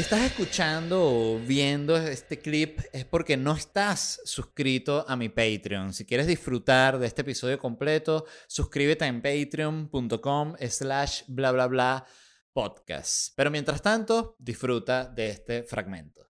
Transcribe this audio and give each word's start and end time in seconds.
Estás 0.00 0.22
escuchando 0.22 0.98
o 0.98 1.38
viendo 1.38 1.94
este 1.94 2.38
clip 2.38 2.80
es 2.90 3.04
porque 3.04 3.36
no 3.36 3.52
estás 3.52 4.18
suscrito 4.24 5.04
a 5.06 5.14
mi 5.14 5.28
Patreon. 5.28 5.92
Si 5.92 6.06
quieres 6.06 6.26
disfrutar 6.26 6.98
de 6.98 7.06
este 7.06 7.20
episodio 7.20 7.58
completo, 7.58 8.24
suscríbete 8.46 9.04
en 9.04 9.20
patreon.com 9.20 10.54
slash 10.70 11.24
bla 11.28 11.52
bla 11.52 11.66
bla 11.66 12.06
podcast. 12.54 13.34
Pero 13.36 13.50
mientras 13.50 13.82
tanto, 13.82 14.36
disfruta 14.38 15.04
de 15.04 15.28
este 15.28 15.64
fragmento. 15.64 16.29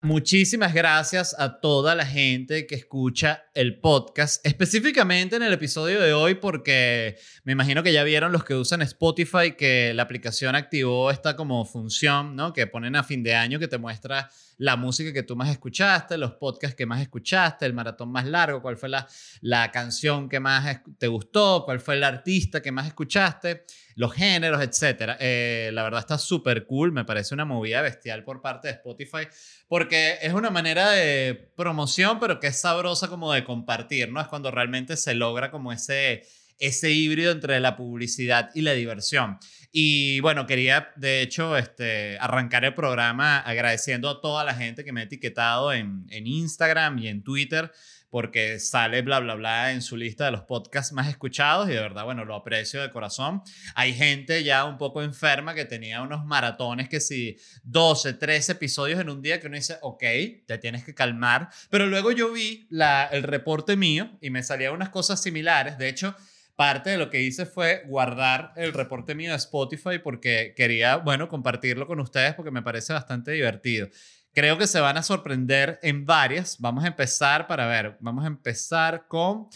Muchísimas 0.00 0.74
gracias 0.74 1.34
a 1.40 1.58
toda 1.58 1.96
la 1.96 2.06
gente 2.06 2.68
que 2.68 2.76
escucha 2.76 3.46
el 3.52 3.80
podcast, 3.80 4.46
específicamente 4.46 5.34
en 5.34 5.42
el 5.42 5.52
episodio 5.52 6.00
de 6.00 6.12
hoy, 6.12 6.36
porque 6.36 7.18
me 7.42 7.50
imagino 7.50 7.82
que 7.82 7.92
ya 7.92 8.04
vieron 8.04 8.30
los 8.30 8.44
que 8.44 8.54
usan 8.54 8.80
Spotify 8.82 9.56
que 9.58 9.92
la 9.94 10.04
aplicación 10.04 10.54
activó 10.54 11.10
esta 11.10 11.34
como 11.34 11.64
función, 11.64 12.36
¿no? 12.36 12.52
Que 12.52 12.68
ponen 12.68 12.94
a 12.94 13.02
fin 13.02 13.24
de 13.24 13.34
año 13.34 13.58
que 13.58 13.66
te 13.66 13.76
muestra 13.76 14.30
la 14.56 14.76
música 14.76 15.12
que 15.12 15.24
tú 15.24 15.34
más 15.34 15.50
escuchaste, 15.50 16.16
los 16.16 16.34
podcasts 16.34 16.76
que 16.76 16.86
más 16.86 17.00
escuchaste, 17.00 17.66
el 17.66 17.72
maratón 17.72 18.12
más 18.12 18.26
largo, 18.26 18.62
cuál 18.62 18.76
fue 18.76 18.88
la, 18.88 19.08
la 19.40 19.72
canción 19.72 20.28
que 20.28 20.38
más 20.38 20.80
te 20.98 21.08
gustó, 21.08 21.64
cuál 21.64 21.80
fue 21.80 21.96
el 21.96 22.04
artista 22.04 22.62
que 22.62 22.70
más 22.70 22.86
escuchaste, 22.86 23.64
los 23.98 24.14
géneros, 24.14 24.62
etc. 24.62 25.16
Eh, 25.18 25.70
la 25.72 25.82
verdad 25.82 25.98
está 25.98 26.18
súper 26.18 26.66
cool, 26.66 26.92
me 26.92 27.04
parece 27.04 27.34
una 27.34 27.44
movida 27.44 27.82
bestial 27.82 28.22
por 28.22 28.40
parte 28.40 28.68
de 28.68 28.74
Spotify, 28.74 29.26
porque 29.66 30.18
es 30.22 30.32
una 30.32 30.50
manera 30.50 30.90
de 30.90 31.50
promoción, 31.56 32.20
pero 32.20 32.38
que 32.38 32.46
es 32.46 32.60
sabrosa 32.60 33.08
como 33.08 33.32
de 33.32 33.42
compartir, 33.42 34.12
¿no? 34.12 34.20
Es 34.20 34.28
cuando 34.28 34.52
realmente 34.52 34.96
se 34.96 35.16
logra 35.16 35.50
como 35.50 35.72
ese 35.72 36.22
ese 36.60 36.90
híbrido 36.90 37.30
entre 37.32 37.60
la 37.60 37.76
publicidad 37.76 38.50
y 38.54 38.62
la 38.62 38.72
diversión. 38.72 39.38
Y 39.70 40.20
bueno, 40.20 40.46
quería 40.46 40.92
de 40.96 41.20
hecho 41.20 41.56
este, 41.56 42.18
arrancar 42.18 42.64
el 42.64 42.74
programa 42.74 43.38
agradeciendo 43.38 44.08
a 44.08 44.20
toda 44.20 44.44
la 44.44 44.54
gente 44.54 44.84
que 44.84 44.92
me 44.92 45.00
ha 45.00 45.04
etiquetado 45.04 45.72
en, 45.72 46.06
en 46.08 46.26
Instagram 46.26 46.98
y 46.98 47.08
en 47.08 47.22
Twitter 47.22 47.70
porque 48.10 48.58
sale 48.58 49.02
bla, 49.02 49.20
bla, 49.20 49.34
bla 49.34 49.72
en 49.72 49.82
su 49.82 49.96
lista 49.96 50.24
de 50.24 50.30
los 50.30 50.42
podcasts 50.42 50.92
más 50.92 51.08
escuchados 51.08 51.68
y 51.68 51.72
de 51.72 51.80
verdad, 51.80 52.04
bueno, 52.04 52.24
lo 52.24 52.34
aprecio 52.34 52.80
de 52.80 52.90
corazón. 52.90 53.42
Hay 53.74 53.94
gente 53.94 54.42
ya 54.44 54.64
un 54.64 54.78
poco 54.78 55.02
enferma 55.02 55.54
que 55.54 55.64
tenía 55.64 56.00
unos 56.00 56.24
maratones 56.24 56.88
que 56.88 57.00
si 57.00 57.36
12, 57.64 58.14
13 58.14 58.52
episodios 58.52 59.00
en 59.00 59.10
un 59.10 59.20
día 59.20 59.40
que 59.40 59.46
uno 59.46 59.56
dice, 59.56 59.76
ok, 59.82 60.02
te 60.46 60.58
tienes 60.58 60.84
que 60.84 60.94
calmar, 60.94 61.50
pero 61.70 61.86
luego 61.86 62.10
yo 62.12 62.32
vi 62.32 62.66
la, 62.70 63.06
el 63.06 63.22
reporte 63.22 63.76
mío 63.76 64.16
y 64.20 64.30
me 64.30 64.42
salían 64.42 64.72
unas 64.72 64.88
cosas 64.88 65.22
similares. 65.22 65.76
De 65.76 65.88
hecho, 65.88 66.14
parte 66.58 66.90
de 66.90 66.98
lo 66.98 67.08
que 67.08 67.22
hice 67.22 67.46
fue 67.46 67.84
guardar 67.86 68.52
el 68.56 68.72
reporte 68.72 69.14
mío 69.14 69.30
de 69.30 69.36
Spotify 69.36 70.00
porque 70.02 70.54
quería, 70.56 70.96
bueno, 70.96 71.28
compartirlo 71.28 71.86
con 71.86 72.00
ustedes 72.00 72.34
porque 72.34 72.50
me 72.50 72.62
parece 72.62 72.92
bastante 72.92 73.30
divertido. 73.30 73.88
Creo 74.34 74.58
que 74.58 74.66
se 74.66 74.80
van 74.80 74.96
a 74.96 75.04
sorprender 75.04 75.78
en 75.84 76.04
varias. 76.04 76.58
Vamos 76.58 76.82
a 76.82 76.88
empezar 76.88 77.46
para 77.46 77.68
ver, 77.68 77.96
vamos 78.00 78.24
a 78.24 78.26
empezar 78.26 79.06
con... 79.06 79.46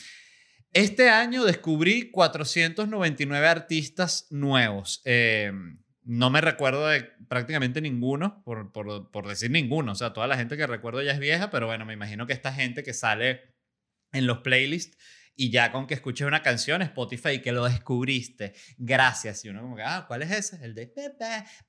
Este 0.73 1.11
año 1.11 1.43
descubrí 1.43 2.09
499 2.13 3.49
artistas 3.49 4.29
nuevos. 4.31 5.03
Em, 5.05 5.81
no 6.05 6.31
me 6.31 6.41
recuerdo 6.41 6.87
de 6.87 7.11
prácticamente 7.27 7.81
ninguno, 7.81 8.45
por, 8.45 8.71
por, 8.71 9.11
por 9.11 9.27
decir 9.27 9.51
ninguno. 9.51 9.91
O 9.91 9.97
sea, 9.97 10.13
toda 10.13 10.29
la 10.29 10.37
gente 10.37 10.57
que 10.57 10.69
recuerdo 10.69 11.03
ya 11.03 11.11
es 11.11 11.19
vieja, 11.19 11.51
pero 11.51 11.67
bueno, 11.67 11.85
me 11.85 11.95
imagino 11.95 12.29
que 12.29 12.33
esta 12.33 12.53
gente 12.53 12.85
que 12.85 12.95
sale 12.95 13.41
en 14.13 14.29
los 14.29 14.39
playlists 14.39 14.97
y 15.35 15.51
ya 15.51 15.73
con 15.73 15.87
que 15.87 15.95
escuches 15.95 16.27
una 16.27 16.43
canción, 16.43 16.83
Spotify, 16.83 17.41
que 17.41 17.53
lo 17.53 17.65
descubriste, 17.65 18.55
gracias. 18.77 19.45
Y 19.45 19.49
uno 19.49 19.63
como 19.63 19.77
que, 19.77 19.83
ah, 19.83 20.05
¿cuál 20.07 20.23
es 20.23 20.31
ese? 20.31 20.65
El 20.65 20.75
de 20.75 20.93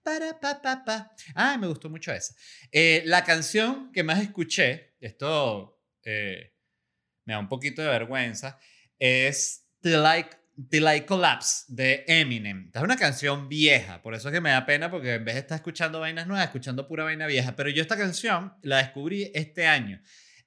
para, 0.04 0.40
pa, 0.40 0.84
pa. 0.86 1.12
Ah, 1.36 1.58
me 1.58 1.68
gustó 1.68 1.90
mucho 1.90 2.12
ese. 2.12 2.36
Eh, 2.72 3.04
la 3.06 3.24
canción 3.24 3.92
que 3.92 4.04
más 4.04 4.22
escuché, 4.22 4.96
esto 5.00 5.82
eh, 6.04 6.54
me 7.26 7.34
da 7.34 7.40
un 7.40 7.48
poquito 7.48 7.82
de 7.82 7.88
vergüenza, 7.88 8.60
es 9.00 9.66
Till 9.82 10.04
I, 10.04 10.26
Till 10.70 10.86
I 10.94 11.02
Collapse 11.02 11.66
de 11.70 12.04
Eminem. 12.08 12.66
Esta 12.66 12.80
es 12.80 12.86
una 12.86 12.98
canción 12.98 13.48
vieja, 13.48 14.02
por 14.02 14.14
eso 14.14 14.28
es 14.28 14.34
que 14.34 14.42
me 14.42 14.52
da 14.52 14.66
pena 14.66 14.92
porque 14.92 15.16
en 15.16 15.26
vez 15.26 15.36
de 15.36 15.42
estar 15.42 15.56
escuchando 15.56 16.02
vainas 16.02 16.28
nuevas, 16.28 16.46
escuchando 16.46 16.88
pura 16.88 17.06
vaina 17.06 17.28
vieja. 17.28 17.56
Pero 17.56 17.70
yo 17.70 17.82
esta 17.82 17.98
canción 17.98 18.54
la 18.62 18.78
descubrí 18.78 19.32
este 19.34 19.68
año. 19.68 20.02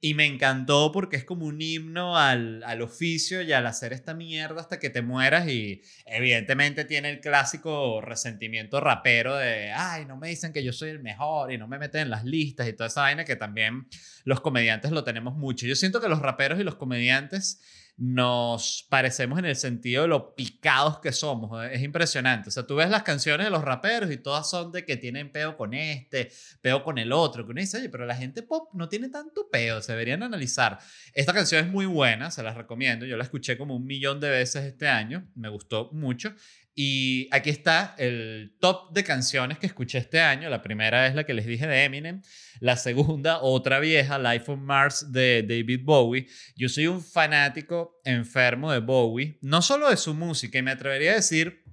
Y 0.06 0.14
me 0.14 0.24
encantó 0.24 0.92
porque 0.92 1.16
es 1.16 1.24
como 1.24 1.46
un 1.46 1.60
himno 1.60 2.16
al, 2.16 2.62
al, 2.62 2.80
oficio 2.80 3.42
y 3.42 3.52
al 3.52 3.66
hacer 3.66 3.92
esta 3.92 4.14
mierda 4.14 4.60
hasta 4.60 4.78
que 4.78 4.88
te 4.88 5.02
mueras. 5.02 5.48
Y 5.48 5.82
evidentemente 6.04 6.84
tiene 6.84 7.10
el 7.10 7.18
clásico 7.18 8.00
resentimiento 8.00 8.78
rapero 8.78 9.34
de, 9.34 9.72
ay, 9.72 10.04
no 10.04 10.16
me 10.16 10.28
dicen 10.28 10.52
que 10.52 10.62
yo 10.62 10.72
soy 10.72 10.90
el 10.90 11.00
mejor 11.00 11.50
y 11.50 11.58
no 11.58 11.66
me 11.66 11.76
meten 11.76 12.02
en 12.02 12.10
las 12.10 12.24
listas 12.24 12.68
y 12.68 12.72
toda 12.72 12.86
esa 12.86 13.00
vaina 13.00 13.24
que 13.24 13.34
también 13.34 13.88
los 14.22 14.40
comediantes 14.40 14.92
lo 14.92 15.02
tenemos 15.02 15.34
mucho. 15.34 15.66
Yo 15.66 15.74
siento 15.74 16.00
que 16.00 16.08
los 16.08 16.20
raperos 16.20 16.60
y 16.60 16.62
los 16.62 16.76
comediantes 16.76 17.60
nos 17.98 18.86
parecemos 18.90 19.38
en 19.38 19.46
el 19.46 19.56
sentido 19.56 20.02
de 20.02 20.08
lo 20.08 20.34
picados 20.34 21.00
que 21.00 21.12
somos. 21.12 21.64
Es 21.70 21.82
impresionante. 21.82 22.50
O 22.50 22.52
sea, 22.52 22.66
tú 22.66 22.76
ves 22.76 22.90
las 22.90 23.02
canciones 23.02 23.46
de 23.46 23.50
los 23.50 23.64
raperos 23.64 24.10
y 24.10 24.18
todas 24.18 24.50
son 24.50 24.70
de 24.70 24.84
que 24.84 24.96
tienen 24.96 25.32
peo 25.32 25.56
con 25.56 25.72
este, 25.72 26.30
peo 26.60 26.82
con 26.82 26.98
el 26.98 27.12
otro. 27.12 27.46
Que 27.46 27.52
uno 27.52 27.60
dice, 27.60 27.78
oye, 27.78 27.88
pero 27.88 28.04
la 28.04 28.14
gente 28.14 28.42
pop 28.42 28.68
no 28.74 28.88
tiene 28.88 29.08
tanto 29.08 29.48
peo. 29.50 29.80
Se 29.80 29.92
deberían 29.92 30.22
analizar. 30.22 30.78
Esta 31.14 31.32
canción 31.32 31.64
es 31.64 31.70
muy 31.70 31.86
buena, 31.86 32.30
se 32.30 32.42
las 32.42 32.56
recomiendo. 32.56 33.06
Yo 33.06 33.16
la 33.16 33.24
escuché 33.24 33.56
como 33.56 33.74
un 33.74 33.86
millón 33.86 34.20
de 34.20 34.28
veces 34.28 34.64
este 34.64 34.88
año. 34.88 35.26
Me 35.34 35.48
gustó 35.48 35.90
mucho. 35.92 36.34
Y 36.78 37.26
aquí 37.32 37.48
está 37.48 37.94
el 37.96 38.54
top 38.60 38.92
de 38.92 39.02
canciones 39.02 39.58
que 39.58 39.64
escuché 39.64 39.96
este 39.96 40.20
año. 40.20 40.50
La 40.50 40.60
primera 40.60 41.06
es 41.06 41.14
la 41.14 41.24
que 41.24 41.32
les 41.32 41.46
dije 41.46 41.66
de 41.66 41.84
Eminem. 41.84 42.20
La 42.60 42.76
segunda, 42.76 43.40
otra 43.40 43.80
vieja, 43.80 44.18
Life 44.18 44.52
on 44.52 44.62
Mars 44.62 45.10
de 45.10 45.42
David 45.42 45.80
Bowie. 45.84 46.26
Yo 46.54 46.68
soy 46.68 46.86
un 46.86 47.02
fanático 47.02 48.02
enfermo 48.04 48.70
de 48.70 48.80
Bowie, 48.80 49.38
no 49.40 49.62
solo 49.62 49.88
de 49.88 49.96
su 49.96 50.12
música, 50.12 50.58
y 50.58 50.62
me 50.62 50.70
atrevería 50.70 51.12
a 51.12 51.14
decir 51.14 51.64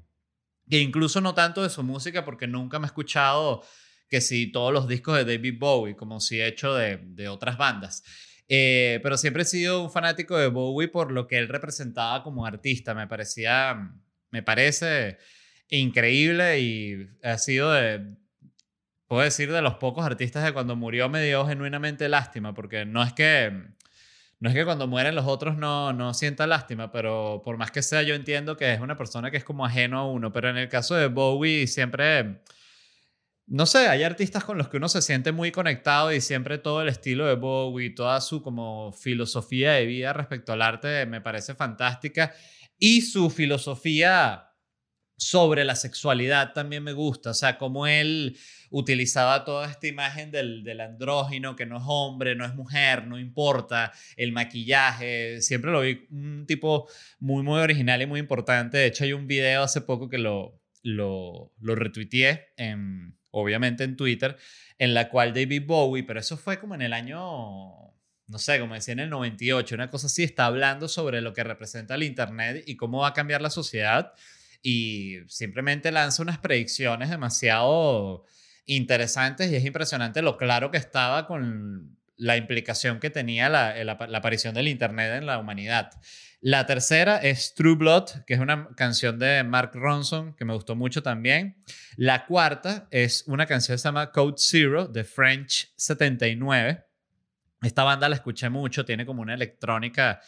que 0.69 0.80
incluso 0.80 1.19
no 1.19 1.34
tanto 1.34 1.63
de 1.63 1.69
su 1.69 1.84
música, 1.84 2.24
porque 2.24 2.47
nunca 2.47 2.80
me 2.80 2.86
he 2.86 2.88
escuchado 2.88 3.62
que 4.08 4.22
si 4.22 4.53
todos 4.53 4.72
los 4.72 4.88
discos 4.88 5.18
de 5.18 5.25
David 5.25 5.59
Bowie, 5.59 5.97
como 5.97 6.22
si 6.22 6.40
he 6.40 6.47
hecho 6.47 6.75
de, 6.75 7.28
otras 7.28 7.58
bandas. 7.58 8.03
Eh, 8.47 9.02
pero 9.03 9.18
siempre 9.18 9.44
he 9.44 9.46
sido 9.46 9.84
un 9.84 9.92
fanático 9.92 10.38
de 10.38 10.47
Bowie 10.47 10.88
por 10.88 11.12
lo 11.12 11.28
que 11.28 11.40
él 11.40 11.50
representaba 11.50 12.24
como 12.24 12.46
artista. 12.46 12.94
Me 12.94 13.08
parecía 13.08 13.92
me 14.33 14.41
parece 14.41 15.19
increíble 15.69 16.59
y 16.59 17.07
ha 17.21 17.38
sido 17.38 17.71
de, 17.71 18.16
puedo 19.07 19.21
decir, 19.21 19.51
de 19.51 19.61
los 19.61 19.75
pocos 19.75 20.03
artistas 20.03 20.44
de 20.44 20.53
cuando 20.53 20.75
murió 20.75 21.07
me 21.07 21.23
dio 21.23 21.45
genuinamente 21.45 22.09
lástima, 22.09 22.55
porque 22.55 22.83
no 22.83 23.03
es 23.03 23.13
que, 23.13 23.53
no 24.39 24.49
es 24.49 24.55
que 24.55 24.66
cuando 24.66 24.88
mueren 24.88 25.13
los 25.13 25.27
otros 25.27 25.55
no, 25.55 25.94
no 25.94 26.16
sienta 26.16 26.47
lástima, 26.47 26.91
pero 26.91 27.44
por 27.45 27.57
más 27.57 27.69
que 27.69 27.83
sea 27.83 28.01
yo 28.01 28.15
entiendo 28.15 28.57
que 28.57 28.74
es 28.74 28.80
una 28.80 28.97
persona 28.97 29.30
que 29.30 29.38
es 29.38 29.44
como 29.44 29.65
ajeno 29.65 30.00
a 30.00 30.12
uno, 30.12 30.33
pero 30.33 30.50
en 30.50 30.57
el 30.57 30.68
caso 30.68 30.95
de 30.95 31.07
Bowie 31.07 31.68
siempre... 31.68 32.41
No 33.45 33.65
sé, 33.65 33.89
hay 33.89 34.03
artistas 34.03 34.45
con 34.45 34.57
los 34.57 34.69
que 34.69 34.77
uno 34.77 34.88
se 34.88 35.01
siente 35.01 35.33
muy 35.33 35.51
conectado 35.51 36.13
y 36.13 36.21
siempre 36.21 36.57
todo 36.57 36.81
el 36.81 36.88
estilo 36.88 37.27
de 37.27 37.36
Bowie, 37.36 37.89
toda 37.89 38.21
su 38.21 38.41
como 38.41 38.94
filosofía 38.94 39.74
de 39.74 39.86
vida 39.86 40.13
respecto 40.13 40.53
al 40.53 40.62
arte 40.62 41.06
me 41.06 41.19
parece 41.19 41.53
fantástica 41.53 42.33
y 42.78 43.02
su 43.02 43.30
filosofía 43.30 44.50
sobre 45.18 45.64
la 45.64 45.75
sexualidad 45.75 46.54
también 46.54 46.84
me 46.84 46.94
gusta, 46.94 47.31
o 47.31 47.34
sea, 47.34 47.58
como 47.58 47.88
él 47.88 48.38
utilizaba 48.70 49.46
toda 49.46 49.70
esta 49.70 49.88
imagen 49.88 50.31
del, 50.31 50.64
del, 50.64 50.81
andrógino, 50.81 51.56
que 51.56 51.66
no 51.66 51.78
es 51.78 51.84
hombre, 51.86 52.36
no 52.36 52.46
es 52.46 52.56
mujer, 52.56 53.08
no 53.08 53.20
importa, 53.20 53.94
el 54.18 54.31
maquillaje, 54.31 55.42
siempre 55.42 55.72
lo 55.72 55.81
vi 55.81 56.08
un 56.10 56.46
tipo 56.48 56.90
muy, 57.20 57.44
muy 57.44 57.60
original 57.60 58.02
y 58.02 58.08
muy 58.08 58.20
importante. 58.20 58.80
De 58.80 58.88
hecho, 58.88 59.04
hay 59.04 59.14
un 59.14 59.28
video 59.28 59.64
hace 59.64 59.81
poco 59.81 60.10
que 60.10 60.18
lo, 60.18 60.60
lo, 60.81 61.52
retuiteé, 61.62 62.54
obviamente 63.31 63.84
en 63.84 63.96
Twitter, 63.96 64.38
en 64.78 64.94
la 64.94 65.10
cual 65.10 65.34
David 65.34 65.64
Bowie, 65.66 66.04
pero 66.04 66.20
eso 66.20 66.38
fue 66.38 66.60
como 66.60 66.75
en 66.75 66.81
el 66.81 66.94
año 66.94 67.93
no 68.33 68.39
sé, 68.39 68.59
como 68.59 68.74
decía 68.74 68.94
en 68.94 69.00
el 69.00 69.12
98, 69.12 69.75
una 69.75 69.91
cosa 69.91 70.07
así, 70.07 70.24
está 70.24 70.47
hablando 70.47 70.88
sobre 70.88 71.21
lo 71.21 71.33
que 71.33 71.44
representa 71.44 71.94
el 71.94 72.01
Internet 72.01 72.63
y 72.65 72.75
cómo 72.75 73.01
va 73.01 73.09
a 73.09 73.13
cambiar 73.13 73.44
la 73.44 73.51
sociedad 73.51 74.12
y 74.63 75.19
simplemente 75.27 75.91
lanza 75.91 76.24
unas 76.24 76.39
predicciones 76.39 77.12
demasiado 77.12 78.25
interesantes 78.65 79.51
y 79.51 79.56
es 79.56 79.65
impresionante 79.65 80.24
lo 80.24 80.35
claro 80.38 80.71
que 80.71 80.77
estaba 80.77 81.27
con 81.27 81.95
la 82.18 82.35
implicación 82.35 83.00
que 83.00 83.12
tenía 83.12 83.50
la, 83.50 83.83
la, 83.83 83.94
aparición 84.18 84.56
del 84.56 84.68
Internet 84.68 85.13
en 85.13 85.27
la 85.27 85.38
humanidad. 85.38 85.91
La 86.41 86.65
tercera 86.65 87.18
es 87.18 87.53
True 87.53 87.75
Blood, 87.75 88.25
que 88.25 88.33
es 88.33 88.39
una 88.39 88.69
canción 88.75 89.19
de 89.19 89.44
Mark 89.44 89.71
Ronson 89.75 90.33
que 90.36 90.44
me 90.44 90.53
gustó 90.53 90.75
mucho 90.75 91.03
también. 91.03 91.63
La 91.97 92.25
cuarta 92.25 92.88
es 92.89 93.25
una 93.27 93.45
canción 93.45 93.75
que 93.75 93.79
se 93.79 93.88
llama 93.88 94.12
Code 94.12 94.36
Zero 94.38 94.88
de 94.88 95.03
French 95.03 95.71
79. 95.75 96.83
Esta 97.63 97.83
banda 97.83 98.10
la 98.10 98.15
escuché 98.15 98.50
mucho, 98.50 98.86
tiene 98.86 99.06
como 99.06 99.21
una 99.21 99.33
electrónica 99.33 100.19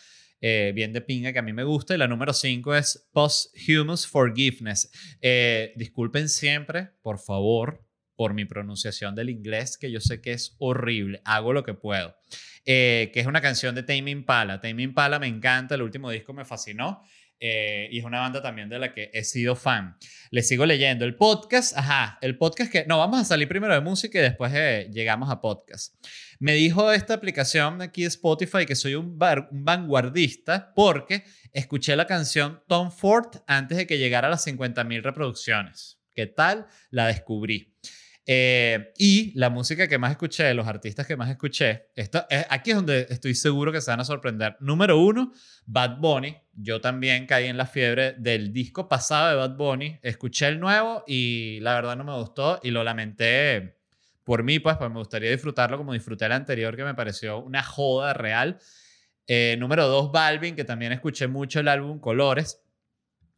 eh, 0.41 0.73
bien 0.75 0.93
de 0.93 1.01
pinga 1.01 1.33
que 1.33 1.39
a 1.39 1.41
mí 1.41 1.53
me 1.53 1.63
gusta. 1.63 1.95
Y 1.95 1.97
la 1.97 2.07
número 2.07 2.33
5 2.33 2.75
es 2.75 3.09
Posthumous 3.11 4.07
Forgiveness. 4.07 4.91
Eh, 5.21 5.73
disculpen 5.75 6.29
siempre, 6.29 6.91
por 7.01 7.19
favor, 7.19 7.85
por 8.15 8.33
mi 8.33 8.45
pronunciación 8.45 9.15
del 9.15 9.29
inglés, 9.29 9.77
que 9.77 9.91
yo 9.91 9.99
sé 9.99 10.21
que 10.21 10.31
es 10.31 10.55
horrible. 10.59 11.21
Hago 11.25 11.53
lo 11.53 11.63
que 11.63 11.73
puedo. 11.73 12.15
Eh, 12.65 13.11
que 13.13 13.19
es 13.19 13.27
una 13.27 13.41
canción 13.41 13.75
de 13.75 13.83
Tame 13.83 14.11
Impala. 14.11 14.61
Tame 14.61 14.83
Impala 14.83 15.19
me 15.19 15.27
encanta, 15.27 15.75
el 15.75 15.81
último 15.81 16.09
disco 16.09 16.33
me 16.33 16.45
fascinó. 16.45 17.01
Eh, 17.39 17.89
y 17.91 17.99
es 17.99 18.05
una 18.05 18.19
banda 18.19 18.41
también 18.41 18.69
de 18.69 18.79
la 18.79 18.93
que 18.93 19.11
he 19.13 19.23
sido 19.23 19.55
fan. 19.55 19.97
Le 20.31 20.41
sigo 20.41 20.65
leyendo 20.65 21.05
el 21.05 21.15
podcast. 21.15 21.77
Ajá, 21.77 22.17
el 22.21 22.37
podcast 22.37 22.71
que... 22.71 22.85
No, 22.85 22.97
vamos 22.97 23.19
a 23.19 23.25
salir 23.25 23.47
primero 23.47 23.73
de 23.73 23.81
música 23.81 24.19
y 24.19 24.21
después 24.21 24.51
eh, 24.55 24.89
llegamos 24.91 25.29
a 25.29 25.41
podcast. 25.41 25.95
Me 26.39 26.53
dijo 26.53 26.91
esta 26.91 27.13
aplicación 27.13 27.81
aquí 27.81 28.01
de 28.01 28.07
Spotify 28.07 28.65
que 28.65 28.75
soy 28.75 28.95
un, 28.95 29.17
un 29.51 29.65
vanguardista 29.65 30.73
porque 30.73 31.23
escuché 31.51 31.95
la 31.95 32.07
canción 32.07 32.61
Tom 32.67 32.91
Ford 32.91 33.37
antes 33.47 33.77
de 33.77 33.87
que 33.87 33.97
llegara 33.97 34.27
a 34.27 34.31
las 34.31 34.47
50.000 34.47 35.01
reproducciones. 35.01 35.99
¿Qué 36.13 36.27
tal? 36.27 36.67
La 36.89 37.07
descubrí. 37.07 37.75
Eh, 38.27 38.91
y 38.97 39.31
la 39.37 39.49
música 39.49 39.87
que 39.87 39.97
más 39.97 40.11
escuché, 40.11 40.53
los 40.53 40.65
artistas 40.67 41.05
que 41.05 41.15
más 41.15 41.29
escuché, 41.29 41.89
esto, 41.95 42.25
aquí 42.49 42.71
es 42.71 42.75
donde 42.75 43.05
estoy 43.09 43.35
seguro 43.35 43.71
que 43.71 43.81
se 43.81 43.91
van 43.91 43.99
a 43.99 44.05
sorprender. 44.05 44.57
Número 44.59 44.97
uno, 44.99 45.31
Bad 45.65 45.97
Bunny. 45.97 46.35
Yo 46.53 46.81
también 46.81 47.27
caí 47.27 47.45
en 47.47 47.57
la 47.57 47.67
fiebre 47.67 48.13
del 48.17 48.51
disco 48.51 48.87
pasado 48.87 49.29
de 49.29 49.35
Bad 49.35 49.57
Bunny. 49.57 49.99
Escuché 50.01 50.47
el 50.47 50.59
nuevo 50.59 51.03
y 51.05 51.59
la 51.61 51.75
verdad 51.75 51.95
no 51.95 52.03
me 52.03 52.15
gustó 52.15 52.59
y 52.63 52.71
lo 52.71 52.83
lamenté 52.83 53.75
por 54.25 54.43
mí, 54.43 54.59
pues, 54.59 54.75
pues 54.77 54.89
me 54.89 54.97
gustaría 54.97 55.29
disfrutarlo 55.29 55.77
como 55.77 55.93
disfruté 55.93 56.25
el 56.25 56.31
anterior, 56.31 56.75
que 56.75 56.83
me 56.83 56.95
pareció 56.95 57.39
una 57.39 57.61
joda 57.61 58.13
real. 58.13 58.57
Eh, 59.27 59.55
número 59.59 59.87
dos, 59.87 60.11
Balvin, 60.11 60.55
que 60.55 60.63
también 60.63 60.91
escuché 60.91 61.27
mucho 61.27 61.59
el 61.59 61.67
álbum 61.67 61.99
Colores. 61.99 62.64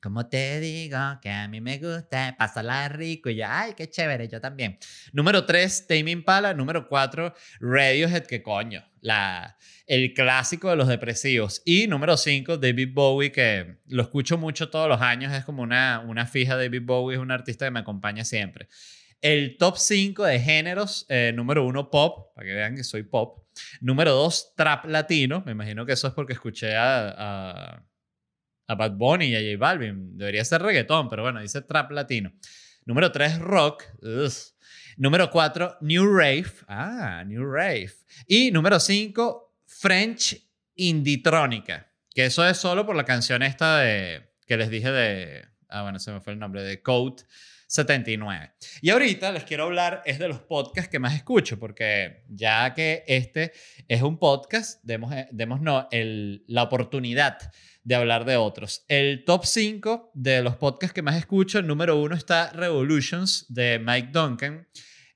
Como 0.01 0.29
te 0.29 0.59
digo 0.59 0.97
que 1.21 1.29
a 1.31 1.47
mí 1.47 1.59
me 1.59 1.79
gusta 1.79 2.35
pasarla 2.37 2.87
rico 2.87 3.29
y 3.29 3.37
ya, 3.37 3.61
ay, 3.61 3.73
qué 3.75 3.89
chévere, 3.89 4.27
yo 4.27 4.39
también. 4.39 4.77
Número 5.11 5.43
3, 5.45 5.87
Tame 5.87 6.11
Impala. 6.11 6.53
Número 6.53 6.87
4, 6.87 7.33
Radiohead, 7.59 8.27
que 8.27 8.43
coño, 8.43 8.85
la, 9.01 9.57
el 9.87 10.13
clásico 10.13 10.69
de 10.69 10.75
los 10.75 10.87
depresivos. 10.87 11.63
Y 11.65 11.87
número 11.87 12.15
5, 12.15 12.57
David 12.57 12.89
Bowie, 12.93 13.31
que 13.31 13.77
lo 13.87 14.03
escucho 14.03 14.37
mucho 14.37 14.69
todos 14.69 14.87
los 14.87 15.01
años, 15.01 15.33
es 15.33 15.43
como 15.43 15.63
una, 15.63 15.99
una 16.05 16.27
fija. 16.27 16.55
David 16.55 16.83
Bowie 16.83 17.15
es 17.15 17.21
un 17.21 17.31
artista 17.31 17.65
que 17.65 17.71
me 17.71 17.79
acompaña 17.79 18.23
siempre. 18.23 18.67
El 19.19 19.57
top 19.57 19.77
5 19.77 20.25
de 20.25 20.39
géneros, 20.39 21.07
eh, 21.09 21.31
número 21.35 21.65
1, 21.65 21.89
pop, 21.89 22.35
para 22.35 22.45
que 22.45 22.53
vean 22.53 22.75
que 22.75 22.83
soy 22.83 23.01
pop. 23.01 23.47
Número 23.81 24.11
2, 24.11 24.53
trap 24.55 24.85
latino. 24.85 25.41
Me 25.43 25.53
imagino 25.53 25.87
que 25.87 25.93
eso 25.93 26.07
es 26.07 26.13
porque 26.13 26.33
escuché 26.33 26.75
a 26.75 27.15
a 27.17 27.86
Bad 28.75 28.93
Bunny 28.93 29.27
y 29.27 29.35
a 29.35 29.39
J 29.39 29.57
Balvin. 29.57 30.17
Debería 30.17 30.43
ser 30.45 30.61
reggaetón, 30.61 31.09
pero 31.09 31.23
bueno, 31.23 31.41
dice 31.41 31.61
trap 31.61 31.91
latino. 31.91 32.33
Número 32.85 33.11
3, 33.11 33.39
rock. 33.39 33.83
Número 34.97 35.29
4, 35.29 35.77
New 35.81 36.17
Rave. 36.17 36.51
Ah, 36.67 37.23
New 37.25 37.43
Rave. 37.45 37.91
Y 38.27 38.51
número 38.51 38.79
5, 38.79 39.55
French 39.65 40.41
Inditrónica. 40.75 41.91
Que 42.13 42.25
eso 42.25 42.47
es 42.47 42.57
solo 42.57 42.85
por 42.85 42.95
la 42.95 43.03
canción 43.03 43.43
esta 43.43 43.79
de, 43.79 44.31
que 44.47 44.57
les 44.57 44.69
dije 44.69 44.91
de... 44.91 45.45
Ah, 45.69 45.83
bueno, 45.83 45.99
se 45.99 46.11
me 46.11 46.21
fue 46.21 46.33
el 46.33 46.39
nombre, 46.39 46.63
de 46.63 46.81
Code 46.81 47.23
79. 47.67 48.53
Y 48.81 48.89
ahorita 48.89 49.31
les 49.31 49.43
quiero 49.43 49.65
hablar 49.65 50.01
es 50.05 50.17
de 50.17 50.29
los 50.29 50.39
podcasts 50.39 50.89
que 50.89 50.99
más 50.99 51.13
escucho, 51.13 51.59
porque 51.59 52.23
ya 52.29 52.73
que 52.73 53.03
este 53.07 53.51
es 53.87 54.01
un 54.01 54.17
podcast, 54.17 54.81
demos, 54.83 55.13
demos 55.31 55.61
no, 55.61 55.87
el, 55.91 56.45
la 56.47 56.63
oportunidad 56.63 57.37
de 57.87 57.95
hablar 57.95 58.25
de 58.25 58.35
otros. 58.35 58.83
El 58.89 59.23
top 59.23 59.45
5 59.45 60.11
de 60.13 60.41
los 60.41 60.57
podcasts 60.57 60.93
que 60.93 61.01
más 61.01 61.15
escucho, 61.15 61.57
el 61.57 61.67
número 61.67 61.95
uno 61.95 62.17
está 62.17 62.51
Revolutions 62.51 63.45
de 63.47 63.79
Mike 63.79 64.09
Duncan. 64.11 64.67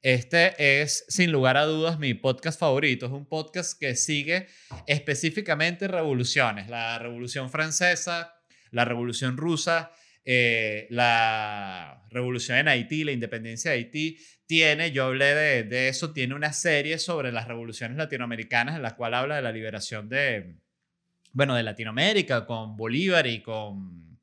Este 0.01 0.81
es, 0.81 1.03
sin 1.09 1.33
lugar 1.33 1.57
a 1.57 1.65
dudas, 1.65 2.00
mi 2.00 2.13
podcast 2.13 2.57
favorito. 2.57 3.07
Es 3.07 3.12
un 3.12 3.25
podcast 3.25 3.77
que 3.77 3.97
sigue 3.97 4.47
específicamente 4.88 5.89
revoluciones. 5.89 6.69
La 6.69 6.97
Revolución 6.97 7.50
Francesa, 7.50 8.35
la 8.71 8.85
Revolución 8.85 9.35
Rusa, 9.35 9.91
eh, 10.23 10.88
la 10.91 12.06
Revolución 12.09 12.57
en 12.57 12.69
Haití, 12.69 13.03
la 13.03 13.12
independencia 13.12 13.71
de 13.71 13.77
Haití. 13.79 14.18
Tiene, 14.45 14.94
yo 14.94 15.07
hablé 15.07 15.35
de, 15.35 15.63
de 15.63 15.89
eso, 15.89 16.13
tiene 16.13 16.35
una 16.35 16.53
serie 16.53 17.00
sobre 17.00 17.33
las 17.33 17.50
revoluciones 17.50 17.97
latinoamericanas 17.97 18.77
en 18.77 18.81
la 18.81 18.95
cual 18.95 19.13
habla 19.13 19.35
de 19.35 19.41
la 19.41 19.51
liberación 19.51 20.07
de, 20.07 20.56
bueno, 21.33 21.56
de 21.56 21.63
Latinoamérica, 21.63 22.45
con 22.45 22.75
Bolívar 22.75 23.28
y 23.28 23.42
con 23.42 24.19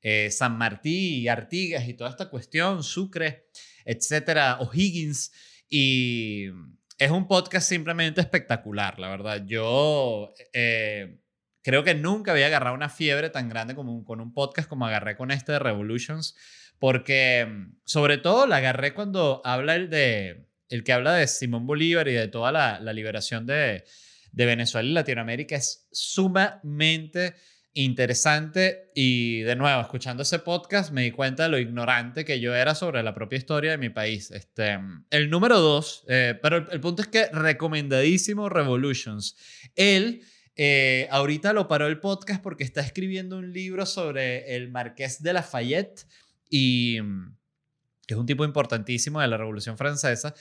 eh, 0.00 0.30
San 0.30 0.58
Martín 0.58 1.20
y 1.20 1.28
Artigas 1.28 1.88
y 1.88 1.94
toda 1.94 2.10
esta 2.10 2.28
cuestión, 2.28 2.82
Sucre, 2.82 3.46
etcétera, 3.84 4.58
O'Higgins. 4.60 5.32
Y 5.68 6.48
es 6.98 7.10
un 7.10 7.26
podcast 7.26 7.68
simplemente 7.68 8.20
espectacular, 8.20 8.98
la 8.98 9.08
verdad. 9.08 9.44
Yo 9.46 10.32
eh, 10.52 11.20
creo 11.62 11.84
que 11.84 11.94
nunca 11.94 12.32
había 12.32 12.46
agarrado 12.46 12.74
una 12.74 12.88
fiebre 12.88 13.30
tan 13.30 13.48
grande 13.48 13.74
como 13.74 14.04
con 14.04 14.20
un 14.20 14.34
podcast 14.34 14.68
como 14.68 14.86
agarré 14.86 15.16
con 15.16 15.30
este 15.30 15.52
de 15.52 15.58
Revolutions, 15.58 16.36
porque 16.78 17.46
sobre 17.84 18.18
todo 18.18 18.46
la 18.46 18.56
agarré 18.56 18.94
cuando 18.94 19.40
habla 19.44 19.76
el 19.76 19.88
de 19.88 20.48
el 20.68 20.84
que 20.84 20.94
habla 20.94 21.12
de 21.12 21.26
Simón 21.26 21.66
Bolívar 21.66 22.08
y 22.08 22.12
de 22.12 22.28
toda 22.28 22.50
la 22.50 22.92
liberación 22.94 23.46
de, 23.46 23.84
de 24.32 24.46
Venezuela 24.46 24.88
y 24.88 24.92
Latinoamérica 24.92 25.56
es 25.56 25.86
sumamente 25.92 27.34
interesante 27.74 28.90
y 28.94 29.40
de 29.40 29.56
nuevo, 29.56 29.80
escuchando 29.80 30.22
ese 30.22 30.38
podcast 30.38 30.92
me 30.92 31.02
di 31.02 31.10
cuenta 31.10 31.44
de 31.44 31.48
lo 31.48 31.58
ignorante 31.58 32.24
que 32.24 32.38
yo 32.38 32.54
era 32.54 32.74
sobre 32.74 33.02
la 33.02 33.14
propia 33.14 33.38
historia 33.38 33.70
de 33.70 33.78
mi 33.78 33.88
país. 33.88 34.30
Este, 34.30 34.78
el 35.10 35.30
número 35.30 35.58
dos, 35.60 36.04
eh, 36.08 36.38
pero 36.42 36.70
el, 36.70 36.80
punto 36.80 37.02
es 37.02 37.08
que 37.08 37.26
recomendadísimo 37.32 38.48
Revolutions. 38.48 39.36
Él 39.74 40.22
eh, 40.54 41.08
ahorita 41.10 41.54
lo 41.54 41.66
paró 41.66 41.86
el 41.86 41.98
podcast 41.98 42.42
porque 42.42 42.64
está 42.64 42.82
escribiendo 42.82 43.38
un 43.38 43.52
libro 43.52 43.86
sobre 43.86 44.54
el 44.54 44.70
marqués 44.70 45.22
de 45.22 45.32
Lafayette 45.32 46.06
y 46.50 46.98
que 48.06 48.14
es 48.14 48.16
un 48.16 48.26
tipo 48.26 48.44
importantísimo 48.44 49.20
de 49.20 49.28
la 49.28 49.38
Revolución 49.38 49.78
Francesa 49.78 50.34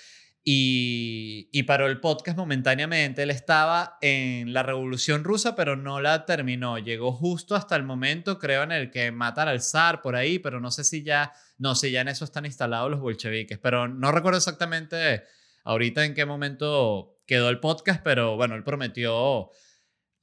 y, 0.44 1.50
y, 1.52 1.64
paró 1.64 1.86
el 1.88 2.00
podcast 2.00 2.36
momentáneamente. 2.36 3.22
Él 3.22 3.30
estaba 3.30 3.98
en 4.02 4.54
la 4.54 4.64
Revolución 4.64 5.24
Rusa, 5.24 5.56
pero 5.56 5.76
no 5.76 6.02
la 6.02 6.26
terminó. 6.26 6.80
Llegó 6.80 7.12
justo 7.12 7.56
hasta 7.56 7.76
el 7.76 7.84
momento, 7.84 8.40
creo, 8.40 8.64
en 8.64 8.72
el 8.72 8.90
que 8.90 9.12
matan 9.12 9.48
al 9.48 9.62
zar 9.62 10.02
por 10.02 10.16
ahí, 10.16 10.40
pero 10.40 10.60
no 10.60 10.72
sé 10.72 10.84
si 10.84 11.04
ya, 11.04 11.32
no 11.60 11.76
sé, 11.76 11.92
ya 11.92 12.02
en 12.02 12.08
eso 12.08 12.26
están 12.26 12.46
instalados 12.48 12.90
los 12.90 13.02
bolcheviques, 13.02 13.60
pero 13.60 13.88
no 13.88 14.12
recuerdo 14.12 14.38
exactamente 14.38 15.24
ahorita 15.64 16.06
en 16.06 16.16
qué 16.16 16.26
momento 16.26 17.20
quedó 17.28 17.50
el 17.50 17.60
podcast, 17.60 18.02
pero 18.04 18.36
bueno, 18.36 18.56
él 18.56 18.64
prometió 18.64 19.52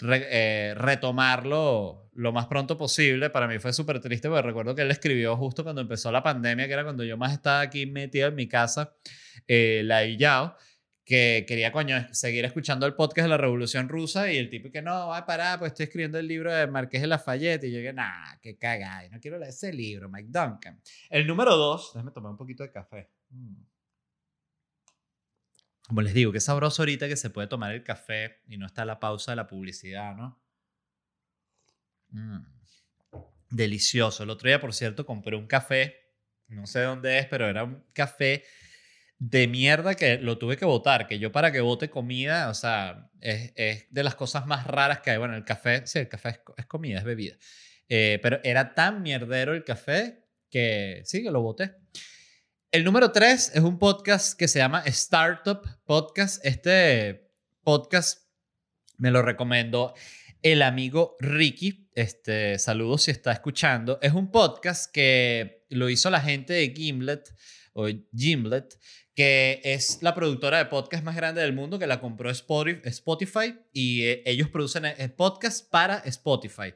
eh, 0.00 0.74
retomarlo 0.76 2.08
lo 2.12 2.32
más 2.32 2.46
pronto 2.46 2.76
posible. 2.76 3.30
Para 3.30 3.46
mí 3.46 3.58
fue 3.58 3.72
súper 3.72 4.00
triste, 4.00 4.28
porque 4.28 4.42
recuerdo 4.42 4.74
que 4.74 4.82
él 4.82 4.90
escribió 4.90 5.36
justo 5.36 5.64
cuando 5.64 5.80
empezó 5.80 6.10
la 6.12 6.22
pandemia, 6.22 6.66
que 6.66 6.72
era 6.72 6.84
cuando 6.84 7.04
yo 7.04 7.16
más 7.16 7.32
estaba 7.32 7.60
aquí 7.60 7.86
metido 7.86 8.28
en 8.28 8.34
mi 8.34 8.48
casa 8.48 8.94
eh, 9.46 9.82
la 9.84 10.04
Yao, 10.04 10.56
que 11.04 11.46
quería, 11.48 11.72
coño, 11.72 11.96
seguir 12.12 12.44
escuchando 12.44 12.86
el 12.86 12.94
podcast 12.94 13.24
de 13.24 13.28
la 13.30 13.38
Revolución 13.38 13.88
Rusa 13.88 14.30
y 14.30 14.36
el 14.36 14.50
tipo 14.50 14.70
que 14.70 14.82
no, 14.82 15.08
va 15.08 15.18
a 15.18 15.26
parar, 15.26 15.58
pues 15.58 15.72
estoy 15.72 15.84
escribiendo 15.84 16.18
el 16.18 16.28
libro 16.28 16.52
de 16.52 16.66
Marqués 16.66 17.00
de 17.00 17.06
Lafayette 17.06 17.64
y 17.64 17.72
yo 17.72 17.80
que, 17.80 17.92
nah, 17.92 18.36
qué 18.42 18.58
cagada, 18.58 19.08
no 19.08 19.18
quiero 19.18 19.38
leer 19.38 19.50
ese 19.50 19.72
libro, 19.72 20.08
Mike 20.10 20.28
Duncan. 20.30 20.80
El 21.08 21.26
número 21.26 21.56
dos, 21.56 21.92
déjame 21.94 22.10
tomar 22.10 22.32
un 22.32 22.36
poquito 22.36 22.62
de 22.62 22.70
café. 22.70 23.10
Mm. 23.30 23.77
Como 25.88 26.02
les 26.02 26.12
digo, 26.12 26.32
qué 26.32 26.40
sabroso 26.40 26.82
ahorita 26.82 27.08
que 27.08 27.16
se 27.16 27.30
puede 27.30 27.48
tomar 27.48 27.72
el 27.72 27.82
café 27.82 28.42
y 28.46 28.58
no 28.58 28.66
está 28.66 28.84
la 28.84 29.00
pausa 29.00 29.32
de 29.32 29.36
la 29.36 29.46
publicidad, 29.46 30.14
¿no? 30.14 30.38
Mm. 32.10 32.40
Delicioso. 33.50 34.22
El 34.22 34.30
otro 34.30 34.48
día, 34.48 34.60
por 34.60 34.74
cierto, 34.74 35.06
compré 35.06 35.34
un 35.34 35.46
café, 35.46 35.96
no 36.48 36.66
sé 36.66 36.82
dónde 36.82 37.18
es, 37.18 37.26
pero 37.26 37.48
era 37.48 37.64
un 37.64 37.82
café 37.94 38.44
de 39.18 39.48
mierda 39.48 39.94
que 39.94 40.18
lo 40.18 40.36
tuve 40.36 40.58
que 40.58 40.66
votar, 40.66 41.06
que 41.06 41.18
yo 41.18 41.32
para 41.32 41.50
que 41.50 41.62
vote 41.62 41.88
comida, 41.88 42.50
o 42.50 42.54
sea, 42.54 43.10
es, 43.22 43.52
es 43.56 43.86
de 43.90 44.02
las 44.02 44.14
cosas 44.14 44.46
más 44.46 44.66
raras 44.66 45.00
que 45.00 45.10
hay. 45.10 45.16
Bueno, 45.16 45.36
el 45.36 45.44
café, 45.44 45.86
sí, 45.86 46.00
el 46.00 46.08
café 46.08 46.28
es, 46.28 46.40
es 46.58 46.66
comida, 46.66 46.98
es 46.98 47.04
bebida. 47.04 47.36
Eh, 47.88 48.20
pero 48.22 48.40
era 48.44 48.74
tan 48.74 49.02
mierdero 49.02 49.54
el 49.54 49.64
café 49.64 50.26
que 50.50 51.00
sí, 51.06 51.22
que 51.22 51.30
lo 51.30 51.40
voté. 51.40 51.76
El 52.70 52.84
número 52.84 53.12
tres 53.12 53.50
es 53.54 53.62
un 53.62 53.78
podcast 53.78 54.38
que 54.38 54.46
se 54.46 54.58
llama 54.58 54.82
Startup 54.84 55.62
Podcast. 55.86 56.44
Este 56.44 57.32
podcast 57.62 58.28
me 58.98 59.10
lo 59.10 59.22
recomendó 59.22 59.94
el 60.42 60.60
amigo 60.60 61.16
Ricky. 61.18 61.88
Este, 61.94 62.58
saludos 62.58 63.04
si 63.04 63.10
está 63.10 63.32
escuchando. 63.32 63.98
Es 64.02 64.12
un 64.12 64.30
podcast 64.30 64.92
que 64.92 65.64
lo 65.70 65.88
hizo 65.88 66.10
la 66.10 66.20
gente 66.20 66.52
de 66.52 66.74
Gimlet 66.76 67.34
o 67.72 67.86
Gimlet, 68.14 68.78
que 69.14 69.62
es 69.64 70.02
la 70.02 70.14
productora 70.14 70.58
de 70.58 70.66
podcast 70.66 71.02
más 71.02 71.16
grande 71.16 71.40
del 71.40 71.54
mundo, 71.54 71.78
que 71.78 71.86
la 71.86 72.00
compró 72.00 72.30
Spotify 72.30 73.58
y 73.72 74.02
eh, 74.02 74.22
ellos 74.26 74.50
producen 74.50 74.84
eh, 74.84 75.08
podcast 75.08 75.70
para 75.70 76.00
Spotify. 76.04 76.74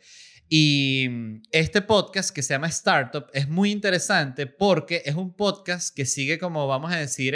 Y 0.54 1.08
mm, 1.08 1.42
este 1.50 1.80
podcast 1.80 2.28
que 2.28 2.42
se 2.42 2.52
llama 2.52 2.66
Startup 2.66 3.24
es 3.32 3.48
muy 3.48 3.70
interesante 3.70 4.46
porque 4.46 5.00
es 5.06 5.14
un 5.14 5.34
podcast 5.34 5.96
que 5.96 6.04
sigue 6.04 6.38
como 6.38 6.66
vamos 6.66 6.92
a 6.92 6.98
decir 6.98 7.34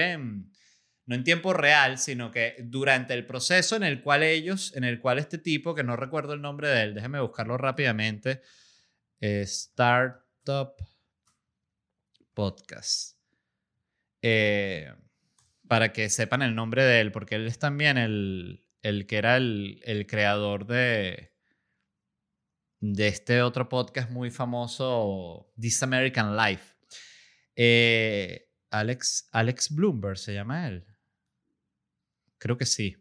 no 1.06 1.14
en 1.14 1.24
tiempo 1.24 1.54
real, 1.54 1.96
sino 1.96 2.30
que 2.30 2.56
durante 2.64 3.14
el 3.14 3.24
proceso 3.24 3.74
en 3.74 3.84
el 3.84 4.02
cual 4.02 4.22
ellos, 4.22 4.76
en 4.76 4.84
el 4.84 5.00
cual 5.00 5.18
este 5.18 5.38
tipo, 5.38 5.74
que 5.74 5.82
no 5.82 5.96
recuerdo 5.96 6.34
el 6.34 6.42
nombre 6.42 6.68
de 6.68 6.82
él, 6.82 6.94
déjeme 6.94 7.18
buscarlo 7.18 7.56
rápidamente, 7.56 8.42
Startup 9.18 10.74
Podcast. 12.34 13.16
Eh, 14.20 14.92
para 15.66 15.90
que 15.94 16.10
sepan 16.10 16.42
el 16.42 16.54
nombre 16.54 16.84
de 16.84 17.00
él, 17.00 17.12
porque 17.12 17.36
él 17.36 17.46
es 17.46 17.58
también 17.58 17.96
el, 17.96 18.66
el 18.82 19.06
que 19.06 19.16
era 19.16 19.38
el, 19.38 19.80
el 19.84 20.06
creador 20.06 20.66
de, 20.66 21.35
de 22.80 23.08
este 23.08 23.42
otro 23.42 23.68
podcast 23.68 24.10
muy 24.10 24.30
famoso, 24.30 25.52
This 25.60 25.82
American 25.82 26.36
Life. 26.36 26.74
Eh, 27.54 28.48
Alex, 28.70 29.28
Alex 29.32 29.70
Bloomberg 29.74 30.18
se 30.18 30.34
llama 30.34 30.68
él. 30.68 30.84
Creo 32.38 32.58
que 32.58 32.66
sí. 32.66 32.96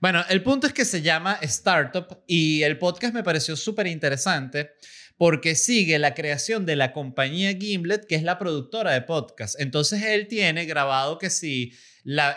Bueno, 0.00 0.22
el 0.28 0.42
punto 0.42 0.66
es 0.66 0.74
que 0.74 0.84
se 0.84 1.00
llama 1.00 1.38
Startup 1.42 2.22
y 2.26 2.62
el 2.62 2.78
podcast 2.78 3.14
me 3.14 3.22
pareció 3.22 3.56
súper 3.56 3.86
interesante 3.86 4.72
porque 5.16 5.54
sigue 5.54 5.98
la 5.98 6.14
creación 6.14 6.66
de 6.66 6.76
la 6.76 6.92
compañía 6.92 7.56
Gimlet, 7.56 8.06
que 8.06 8.16
es 8.16 8.22
la 8.22 8.38
productora 8.38 8.92
de 8.92 9.00
podcast. 9.00 9.58
Entonces 9.58 10.02
él 10.02 10.28
tiene 10.28 10.66
grabado 10.66 11.18
que 11.18 11.30
si 11.30 11.72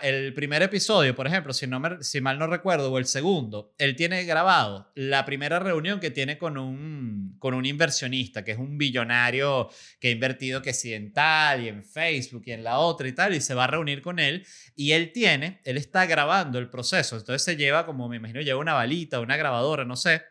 el 0.02 0.34
primer 0.34 0.62
episodio, 0.62 1.14
por 1.14 1.28
ejemplo, 1.28 1.52
si, 1.52 1.66
no 1.68 1.80
si 2.00 2.20
mal 2.20 2.40
no 2.40 2.48
recuerdo, 2.48 2.90
o 2.90 2.98
el 2.98 3.06
segundo, 3.06 3.72
él 3.78 3.94
tiene 3.94 4.24
grabado 4.24 4.90
la 4.96 5.24
primera 5.24 5.60
reunión 5.60 6.00
que 6.00 6.10
tiene 6.10 6.38
con 6.38 6.58
un, 6.58 7.36
con 7.38 7.54
un 7.54 7.64
inversionista, 7.64 8.42
que 8.42 8.50
es 8.52 8.58
un 8.58 8.78
billonario 8.78 9.70
que 10.00 10.08
ha 10.08 10.10
invertido 10.10 10.60
que 10.60 10.72
si 10.72 10.92
en 10.92 11.12
tal 11.12 11.62
y 11.62 11.68
en 11.68 11.84
Facebook 11.84 12.42
y 12.46 12.52
en 12.52 12.64
la 12.64 12.80
otra 12.80 13.06
y 13.06 13.12
tal, 13.12 13.32
y 13.32 13.40
se 13.40 13.54
va 13.54 13.64
a 13.64 13.68
reunir 13.68 14.02
con 14.02 14.18
él. 14.18 14.44
Y 14.74 14.90
él 14.90 15.12
tiene, 15.12 15.60
él 15.64 15.76
está 15.76 16.04
grabando 16.06 16.58
el 16.58 16.68
proceso. 16.68 17.16
Entonces 17.16 17.44
se 17.44 17.56
lleva, 17.56 17.86
como 17.86 18.08
me 18.08 18.16
imagino, 18.16 18.40
lleva 18.40 18.58
una 18.58 18.74
balita, 18.74 19.20
una 19.20 19.36
grabadora, 19.36 19.84
no 19.84 19.94
sé, 19.94 20.22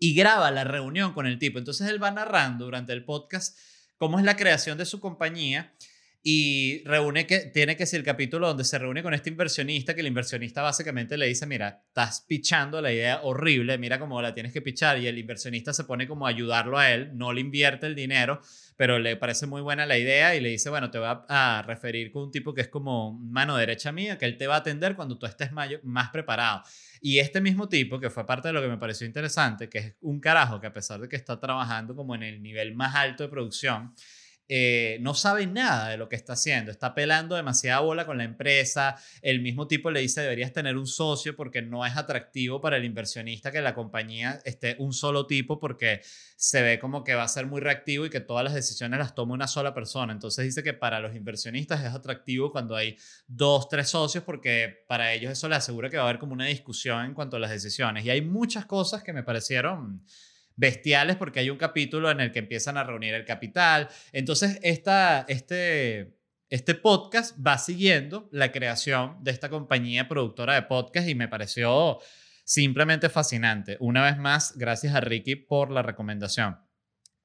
y 0.00 0.14
graba 0.14 0.50
la 0.50 0.64
reunión 0.64 1.12
con 1.12 1.26
el 1.26 1.38
tipo. 1.38 1.58
Entonces 1.58 1.88
él 1.88 2.02
va 2.02 2.10
narrando 2.10 2.64
durante 2.64 2.92
el 2.92 3.04
podcast 3.04 3.56
cómo 3.96 4.18
es 4.18 4.24
la 4.24 4.34
creación 4.34 4.76
de 4.76 4.86
su 4.86 4.98
compañía 4.98 5.72
y 6.22 6.82
reúne 6.84 7.26
que 7.26 7.38
tiene 7.46 7.76
que 7.76 7.86
ser 7.86 8.00
el 8.00 8.04
capítulo 8.04 8.48
donde 8.48 8.64
se 8.64 8.78
reúne 8.78 9.02
con 9.02 9.14
este 9.14 9.30
inversionista 9.30 9.94
que 9.94 10.02
el 10.02 10.06
inversionista 10.06 10.60
básicamente 10.60 11.16
le 11.16 11.26
dice 11.26 11.46
mira 11.46 11.82
estás 11.86 12.26
pichando 12.28 12.82
la 12.82 12.92
idea 12.92 13.20
horrible 13.22 13.78
mira 13.78 13.98
cómo 13.98 14.20
la 14.20 14.34
tienes 14.34 14.52
que 14.52 14.60
pichar 14.60 14.98
y 14.98 15.06
el 15.06 15.16
inversionista 15.16 15.72
se 15.72 15.84
pone 15.84 16.06
como 16.06 16.26
a 16.26 16.30
ayudarlo 16.30 16.76
a 16.76 16.90
él 16.90 17.16
no 17.16 17.32
le 17.32 17.40
invierte 17.40 17.86
el 17.86 17.94
dinero 17.94 18.42
pero 18.76 18.98
le 18.98 19.16
parece 19.16 19.46
muy 19.46 19.62
buena 19.62 19.86
la 19.86 19.96
idea 19.96 20.34
y 20.34 20.40
le 20.40 20.50
dice 20.50 20.68
bueno 20.68 20.90
te 20.90 20.98
voy 20.98 21.08
a, 21.08 21.64
referir 21.66 22.12
con 22.12 22.24
un 22.24 22.30
tipo 22.30 22.52
que 22.52 22.60
es 22.60 22.68
como 22.68 23.18
mano 23.18 23.56
derecha 23.56 23.90
mía 23.90 24.18
que 24.18 24.26
él 24.26 24.36
te 24.36 24.46
va 24.46 24.56
a 24.56 24.58
atender 24.58 24.96
cuando 24.96 25.16
tú 25.16 25.24
estés 25.24 25.50
más 25.52 26.10
preparado 26.10 26.64
y 27.00 27.18
este 27.18 27.40
mismo 27.40 27.66
tipo 27.66 27.98
que 27.98 28.10
fue 28.10 28.26
parte 28.26 28.48
de 28.48 28.52
lo 28.52 28.60
que 28.60 28.68
me 28.68 28.76
pareció 28.76 29.06
interesante 29.06 29.70
que 29.70 29.78
es 29.78 29.94
un 30.02 30.20
carajo 30.20 30.60
que 30.60 30.66
a 30.66 30.72
pesar 30.74 31.00
de 31.00 31.08
que 31.08 31.16
está 31.16 31.40
trabajando 31.40 31.96
como 31.96 32.14
en 32.14 32.24
el 32.24 32.42
nivel 32.42 32.74
más 32.74 32.94
alto 32.94 33.22
de 33.22 33.30
producción 33.30 33.94
eh, 34.52 34.98
no 35.00 35.14
sabe 35.14 35.46
nada 35.46 35.90
de 35.90 35.96
lo 35.96 36.08
que 36.08 36.16
está 36.16 36.32
haciendo, 36.32 36.72
está 36.72 36.92
pelando 36.92 37.36
demasiada 37.36 37.78
bola 37.78 38.04
con 38.04 38.18
la 38.18 38.24
empresa, 38.24 38.96
el 39.22 39.40
mismo 39.42 39.68
tipo 39.68 39.92
le 39.92 40.00
dice 40.00 40.22
deberías 40.22 40.52
tener 40.52 40.76
un 40.76 40.88
socio 40.88 41.36
porque 41.36 41.62
no 41.62 41.86
es 41.86 41.96
atractivo 41.96 42.60
para 42.60 42.76
el 42.76 42.84
inversionista 42.84 43.52
que 43.52 43.60
la 43.60 43.76
compañía 43.76 44.40
esté 44.44 44.74
un 44.80 44.92
solo 44.92 45.28
tipo 45.28 45.60
porque 45.60 46.00
se 46.34 46.62
ve 46.62 46.80
como 46.80 47.04
que 47.04 47.14
va 47.14 47.22
a 47.22 47.28
ser 47.28 47.46
muy 47.46 47.60
reactivo 47.60 48.06
y 48.06 48.10
que 48.10 48.18
todas 48.18 48.42
las 48.42 48.52
decisiones 48.52 48.98
las 48.98 49.14
toma 49.14 49.34
una 49.34 49.46
sola 49.46 49.72
persona. 49.72 50.12
Entonces 50.12 50.44
dice 50.44 50.64
que 50.64 50.72
para 50.72 50.98
los 50.98 51.14
inversionistas 51.14 51.84
es 51.84 51.94
atractivo 51.94 52.50
cuando 52.50 52.74
hay 52.74 52.96
dos, 53.28 53.68
tres 53.68 53.90
socios 53.90 54.24
porque 54.24 54.84
para 54.88 55.12
ellos 55.12 55.30
eso 55.30 55.48
le 55.48 55.54
asegura 55.54 55.90
que 55.90 55.96
va 55.96 56.02
a 56.02 56.08
haber 56.08 56.18
como 56.18 56.32
una 56.32 56.46
discusión 56.46 57.04
en 57.04 57.14
cuanto 57.14 57.36
a 57.36 57.38
las 57.38 57.50
decisiones. 57.50 58.04
Y 58.04 58.10
hay 58.10 58.22
muchas 58.22 58.66
cosas 58.66 59.04
que 59.04 59.12
me 59.12 59.22
parecieron 59.22 60.02
bestiales 60.60 61.16
porque 61.16 61.40
hay 61.40 61.50
un 61.50 61.56
capítulo 61.56 62.10
en 62.10 62.20
el 62.20 62.30
que 62.30 62.38
empiezan 62.38 62.76
a 62.76 62.84
reunir 62.84 63.14
el 63.14 63.24
capital. 63.24 63.88
Entonces, 64.12 64.58
esta, 64.62 65.24
este, 65.26 66.18
este 66.50 66.74
podcast 66.74 67.34
va 67.44 67.56
siguiendo 67.56 68.28
la 68.30 68.52
creación 68.52 69.16
de 69.24 69.30
esta 69.30 69.48
compañía 69.48 70.06
productora 70.06 70.54
de 70.54 70.62
podcast 70.62 71.08
y 71.08 71.14
me 71.14 71.28
pareció 71.28 71.98
simplemente 72.44 73.08
fascinante. 73.08 73.78
Una 73.80 74.04
vez 74.04 74.18
más, 74.18 74.56
gracias 74.56 74.94
a 74.94 75.00
Ricky 75.00 75.34
por 75.34 75.70
la 75.70 75.82
recomendación. 75.82 76.58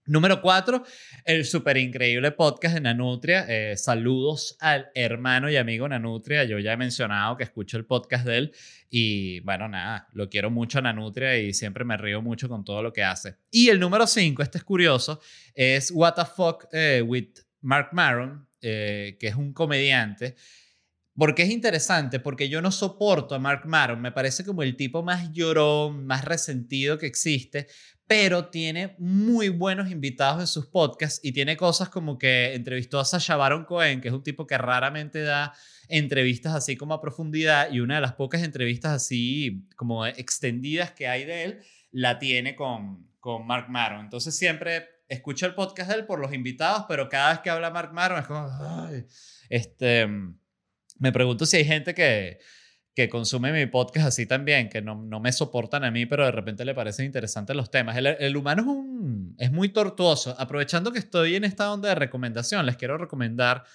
Número 0.08 0.40
cuatro, 0.40 0.84
el 1.24 1.46
súper 1.46 1.78
increíble 1.78 2.32
podcast 2.32 2.76
de 2.76 2.82
Nanutria. 2.82 3.44
Eh, 3.48 3.76
saludos 3.76 4.56
al 4.60 4.92
hermano 4.94 5.50
y 5.50 5.56
amigo 5.56 5.90
Nanutria. 5.90 6.44
Yo 6.44 6.60
ya 6.60 6.74
he 6.74 6.78
mencionado 6.78 7.36
que 7.36 7.44
escucho 7.44 7.76
el 7.78 7.86
podcast 7.86 8.24
de 8.24 8.38
él 8.38 8.56
y 8.88 9.40
bueno, 9.40 9.68
nada, 9.68 10.08
lo 10.14 10.30
quiero 10.30 10.52
mucho 10.52 10.78
a 10.78 10.84
Nanutria 10.84 11.40
y 11.40 11.56
siempre 11.56 11.86
me 11.86 11.98
río 11.98 12.22
mucho 12.22 12.48
con 12.48 12.64
todo 12.64 12.84
lo 12.84 12.94
que 12.94 13.04
hace. 13.04 13.38
Y 13.50 13.70
el 13.70 13.80
número 13.80 14.06
cinco, 14.06 14.44
este 14.44 14.60
es 14.60 14.64
curioso, 14.64 15.20
es 15.56 15.90
What 15.90 16.14
the 16.14 16.26
Fuck 16.26 16.68
eh, 16.72 17.02
with 17.02 17.40
Mark 17.62 17.90
Maron, 17.92 18.48
eh, 18.62 19.18
que 19.20 19.30
es 19.30 19.36
un 19.36 19.54
comediante. 19.54 20.36
Porque 21.18 21.44
es 21.44 21.50
interesante, 21.50 22.20
porque 22.20 22.50
yo 22.50 22.62
no 22.62 22.72
soporto 22.72 23.36
a 23.36 23.40
Mark 23.40 23.66
Maron, 23.66 24.02
me 24.02 24.12
parece 24.12 24.44
como 24.44 24.64
el 24.64 24.76
tipo 24.76 25.02
más 25.02 25.32
llorón, 25.32 26.06
más 26.06 26.26
resentido 26.26 26.98
que 26.98 27.06
existe, 27.06 27.68
pero 28.08 28.50
tiene 28.50 28.96
muy 29.00 29.50
buenos 29.50 29.90
invitados 29.90 30.40
en 30.40 30.48
sus 30.48 30.68
podcasts 30.68 31.20
y 31.24 31.32
tiene 31.32 31.58
cosas 31.58 31.90
como 31.90 32.18
que 32.20 32.54
entrevistó 32.54 33.00
a 33.00 33.06
Sasha 33.06 33.36
Baron 33.36 33.66
Cohen, 33.66 34.00
que 34.00 34.10
es 34.10 34.14
un 34.14 34.24
tipo 34.24 34.46
que 34.46 34.58
raramente 34.58 35.24
da 35.24 35.54
entrevistas 35.88 36.54
así 36.54 36.78
como 36.78 36.94
a 36.94 37.02
profundidad 37.02 37.72
y 37.72 37.80
una 37.80 37.96
de 37.96 38.02
las 38.02 38.14
pocas 38.14 38.44
entrevistas 38.44 38.92
así 38.92 39.68
como 39.76 40.06
extendidas 40.06 40.92
que 40.92 41.08
hay 41.08 41.26
de 41.26 41.44
él, 41.44 41.62
la 41.92 42.20
tiene 42.20 42.56
con, 42.56 43.10
con 43.20 43.48
Mark 43.48 43.70
Maron. 43.70 44.02
Entonces 44.02 44.38
siempre 44.38 44.88
escucho 45.08 45.48
el 45.48 45.56
podcast 45.56 45.90
de 45.90 45.98
él 45.98 46.06
por 46.06 46.20
los 46.20 46.34
invitados, 46.34 46.86
pero 46.88 47.10
cada 47.10 47.32
vez 47.32 47.40
que 47.40 47.50
habla 47.50 47.72
Mark 47.72 47.92
Maron 47.92 48.20
es 48.20 48.28
como, 48.28 48.48
este, 49.50 50.08
me 51.00 51.12
pregunto 51.12 51.46
si 51.46 51.58
hay 51.58 51.66
gente 51.66 51.96
que 51.96 52.40
que 52.96 53.10
consume 53.10 53.52
mi 53.52 53.66
podcast 53.66 54.08
así 54.08 54.26
también, 54.26 54.70
que 54.70 54.82
no, 54.82 54.96
no, 54.96 55.20
me 55.20 55.34
soportan 55.34 55.84
a 55.84 55.92
mí, 55.92 56.06
pero 56.06 56.26
de 56.26 56.32
repente 56.32 56.64
le 56.64 56.74
parecen 56.74 57.06
interesantes 57.06 57.54
los 57.54 57.70
temas. 57.70 57.98
El, 57.98 58.08
el 58.08 58.38
humano 58.38 58.62
es, 58.62 58.68
un, 58.68 59.36
es 59.38 59.52
muy 59.52 59.70
tortuoso. 59.70 60.34
Aprovechando 60.40 60.94
que 60.94 61.00
estoy 61.00 61.36
en 61.36 61.44
esta 61.44 61.72
onda 61.74 61.90
de 61.90 61.96
recomendación, 61.96 62.66
les 62.66 62.78
quiero 62.78 62.98
recomendar 62.98 63.66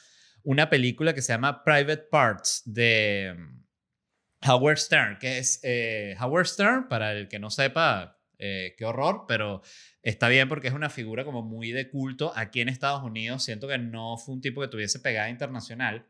una 0.42 0.70
película 0.70 1.12
que 1.12 1.20
se 1.20 1.34
llama 1.34 1.62
Private 1.62 2.04
Parts 2.10 2.62
de 2.64 3.36
mm, 3.36 4.50
Howard 4.50 4.78
Stern, 4.78 5.18
que 5.18 5.36
es 5.36 5.60
eh, 5.64 6.16
Howard 6.18 6.46
Stern, 6.46 6.88
para 6.88 7.12
el 7.12 7.28
que 7.28 7.38
no 7.38 7.50
sepa, 7.50 8.18
eh, 8.38 8.74
qué 8.78 8.86
horror, 8.86 9.26
pero 9.28 9.60
está 10.02 10.30
bien 10.30 10.48
porque 10.48 10.68
es 10.68 10.74
una 10.74 10.88
figura 10.88 11.26
como 11.26 11.42
muy 11.42 11.72
de 11.72 11.90
culto 11.90 12.32
aquí 12.34 12.62
en 12.62 12.70
Estados 12.70 13.02
Unidos. 13.02 13.42
Siento 13.42 13.68
que 13.68 13.76
no 13.76 14.16
fue 14.16 14.34
un 14.34 14.40
tipo 14.40 14.62
que 14.62 14.68
tuviese 14.68 14.98
pegada 14.98 15.28
internacional. 15.28 16.06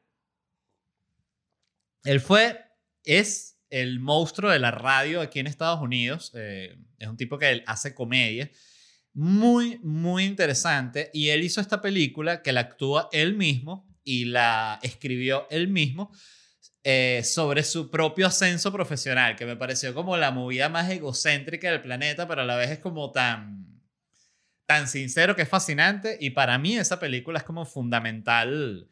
Él 2.05 2.21
fue 2.21 2.70
es 3.05 3.59
el 3.71 4.01
monstruo 4.01 4.51
de 4.51 4.59
la 4.59 4.71
radio 4.71 5.21
aquí 5.21 5.39
en 5.39 5.47
Estados 5.47 5.81
Unidos. 5.81 6.33
Eh, 6.35 6.77
es 6.99 7.09
un 7.09 7.17
tipo 7.17 7.39
que 7.39 7.63
hace 7.67 7.95
comedia. 7.95 8.51
Muy, 9.13 9.79
muy 9.83 10.25
interesante. 10.25 11.11
Y 11.13 11.29
él 11.29 11.43
hizo 11.43 11.61
esta 11.61 11.81
película 11.81 12.43
que 12.43 12.53
la 12.53 12.61
actúa 12.61 13.09
él 13.13 13.35
mismo 13.37 13.89
y 14.05 14.27
la 14.27 14.79
escribió 14.83 15.47
él 15.51 15.69
mismo 15.69 16.13
eh, 16.83 17.23
sobre 17.25 17.63
su 17.63 17.91
propio 17.91 18.27
ascenso 18.27 18.73
profesional, 18.73 19.37
que 19.37 19.47
me 19.47 19.57
pareció 19.57 19.95
como 19.95 20.17
la 20.17 20.31
movida 20.31 20.69
más 20.69 20.91
egocéntrica 20.91 21.71
del 21.71 21.83
planeta, 21.83 22.27
pero 22.27 22.43
a 22.43 22.45
la 22.45 22.57
vez 22.57 22.71
es 22.71 22.79
como 22.79 23.13
tan, 23.13 23.83
tan 24.67 24.89
sincero 24.89 25.37
que 25.37 25.43
es 25.43 25.49
fascinante. 25.49 26.17
Y 26.21 26.31
para 26.31 26.59
mí 26.59 26.77
esa 26.77 26.99
película 26.99 27.39
es 27.39 27.45
como 27.45 27.67
fundamental 27.67 28.89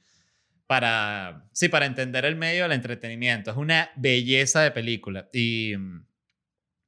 para, 0.69 1.49
sí, 1.53 1.69
para 1.71 1.87
entender 1.87 2.27
el 2.27 2.37
medio 2.37 2.65
del 2.65 2.73
entretenimiento. 2.73 3.51
Es 3.51 3.57
una 3.57 3.91
belleza 3.97 4.61
de 4.61 4.71
película. 4.71 5.29
Y 5.33 5.75
mm, 5.77 6.07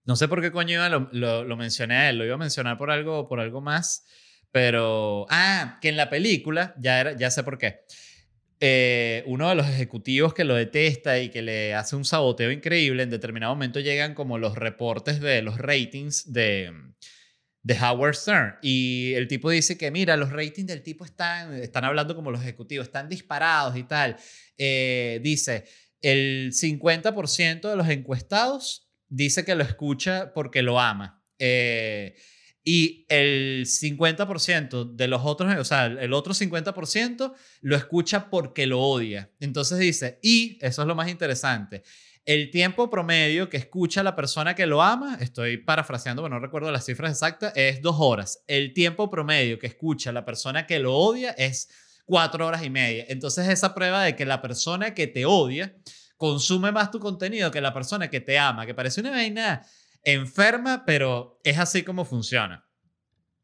no 0.04 0.16
sé 0.16 0.28
por 0.28 0.42
qué 0.42 0.52
coño 0.52 0.86
lo, 0.90 1.44
lo, 1.44 1.56
mencioné 1.56 1.96
a 1.96 2.10
él, 2.10 2.18
lo 2.18 2.26
iba 2.26 2.34
a 2.34 2.38
mencionar 2.38 2.76
por 2.76 2.90
algo, 2.90 3.26
por 3.26 3.40
algo 3.40 3.62
más, 3.62 4.06
pero, 4.52 5.26
ah, 5.30 5.78
que 5.80 5.88
en 5.88 5.96
la 5.96 6.10
película, 6.10 6.74
ya, 6.78 7.00
era, 7.00 7.16
ya 7.16 7.30
sé 7.30 7.42
por 7.42 7.56
qué. 7.56 7.80
Eh, 8.60 9.22
uno 9.26 9.48
de 9.48 9.54
los 9.54 9.66
ejecutivos 9.66 10.34
que 10.34 10.44
lo 10.44 10.54
detesta 10.56 11.18
y 11.18 11.30
que 11.30 11.40
le 11.40 11.74
hace 11.74 11.96
un 11.96 12.04
saboteo 12.04 12.50
increíble, 12.50 13.02
en 13.02 13.08
determinado 13.08 13.54
momento 13.54 13.80
llegan 13.80 14.12
como 14.12 14.36
los 14.36 14.56
reportes 14.56 15.22
de 15.22 15.40
los 15.40 15.56
ratings 15.56 16.30
de, 16.30 16.70
de 17.62 17.78
Howard 17.78 18.14
Stern. 18.14 18.56
Y 18.62 19.12
el 19.14 19.28
tipo 19.28 19.50
dice 19.50 19.76
que, 19.76 19.90
mira, 19.90 20.16
los 20.16 20.30
ratings 20.30 20.68
del 20.68 20.82
tipo 20.82 21.04
están, 21.04 21.54
están 21.54 21.84
hablando 21.84 22.14
como 22.14 22.30
los 22.30 22.40
ejecutivos, 22.40 22.86
están 22.86 23.08
disparados 23.08 23.76
y 23.76 23.84
tal. 23.84 24.16
Eh, 24.56 25.20
dice, 25.22 25.64
el 26.00 26.52
50% 26.52 27.68
de 27.68 27.76
los 27.76 27.88
encuestados 27.88 28.90
dice 29.08 29.44
que 29.44 29.54
lo 29.54 29.62
escucha 29.62 30.32
porque 30.32 30.62
lo 30.62 30.80
ama. 30.80 31.22
Eh, 31.38 32.14
y 32.62 33.06
el 33.08 33.64
50% 33.66 34.94
de 34.94 35.08
los 35.08 35.22
otros, 35.24 35.56
o 35.56 35.64
sea, 35.64 35.86
el 35.86 36.12
otro 36.12 36.34
50% 36.34 37.34
lo 37.62 37.76
escucha 37.76 38.28
porque 38.28 38.66
lo 38.66 38.80
odia. 38.80 39.30
Entonces 39.40 39.78
dice, 39.78 40.18
y 40.22 40.58
eso 40.60 40.82
es 40.82 40.88
lo 40.88 40.94
más 40.94 41.08
interesante, 41.08 41.82
el 42.30 42.52
tiempo 42.52 42.88
promedio 42.88 43.48
que 43.48 43.56
escucha 43.56 44.04
la 44.04 44.14
persona 44.14 44.54
que 44.54 44.64
lo 44.64 44.82
ama, 44.82 45.18
estoy 45.20 45.56
parafraseando, 45.56 46.22
pero 46.22 46.32
no 46.32 46.40
recuerdo 46.40 46.70
las 46.70 46.84
cifras 46.84 47.10
exactas, 47.10 47.52
es 47.56 47.82
dos 47.82 47.96
horas. 47.98 48.44
El 48.46 48.72
tiempo 48.72 49.10
promedio 49.10 49.58
que 49.58 49.66
escucha 49.66 50.12
la 50.12 50.24
persona 50.24 50.64
que 50.64 50.78
lo 50.78 50.94
odia 50.94 51.32
es 51.32 51.68
cuatro 52.04 52.46
horas 52.46 52.62
y 52.62 52.70
media. 52.70 53.04
Entonces 53.08 53.48
esa 53.48 53.74
prueba 53.74 54.04
de 54.04 54.14
que 54.14 54.26
la 54.26 54.40
persona 54.40 54.94
que 54.94 55.08
te 55.08 55.26
odia 55.26 55.74
consume 56.16 56.70
más 56.70 56.92
tu 56.92 57.00
contenido 57.00 57.50
que 57.50 57.60
la 57.60 57.74
persona 57.74 58.08
que 58.08 58.20
te 58.20 58.38
ama, 58.38 58.64
que 58.64 58.74
parece 58.74 59.00
una 59.00 59.10
vaina 59.10 59.66
enferma, 60.04 60.84
pero 60.86 61.40
es 61.42 61.58
así 61.58 61.82
como 61.82 62.04
funciona. 62.04 62.64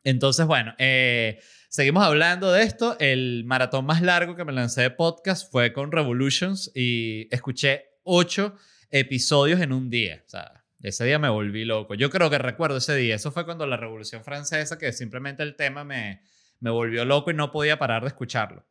Entonces, 0.05 0.47
bueno, 0.47 0.77
eh, 0.79 1.41
seguimos 1.69 2.05
hablando 2.05 2.53
de 2.53 2.63
esto. 2.63 2.97
El 3.01 3.43
maratón 3.47 3.85
más 3.85 4.01
largo 4.01 4.37
que 4.37 4.45
me 4.45 4.53
lancé 4.53 4.83
de 4.83 4.91
podcast 4.91 5.51
fue 5.51 5.73
con 5.73 5.91
Revolutions 5.91 6.71
y 6.73 7.27
escuché 7.35 7.87
ocho 8.05 8.55
episodios 8.91 9.61
en 9.61 9.73
un 9.73 9.91
día. 9.91 10.23
O 10.27 10.29
sea, 10.29 10.65
ese 10.81 11.05
día 11.05 11.19
me 11.19 11.29
volví 11.29 11.65
loco. 11.65 11.95
Yo 11.95 12.11
creo 12.11 12.31
que 12.31 12.39
recuerdo 12.39 12.77
ese 12.79 12.95
día. 12.95 13.15
Eso 13.17 13.33
fue 13.33 13.45
cuando 13.45 13.67
la 13.67 13.77
Revolución 13.77 14.23
Francesa, 14.23 14.79
que 14.79 14.93
simplemente 14.93 15.43
el 15.43 15.57
tema 15.57 15.85
me, 15.85 16.23
me 16.61 16.71
volvió 16.71 17.05
loco 17.05 17.31
y 17.31 17.35
no 17.35 17.51
podía 17.51 17.79
parar 17.79 18.03
de 18.03 18.09
escucharlo. 18.09 18.67